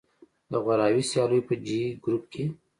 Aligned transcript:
د 0.51 0.53
غوراوي 0.63 1.03
سیالیو 1.11 1.47
په 1.49 1.55
جې 1.65 1.81
ګروپ 2.03 2.23
کې 2.33 2.43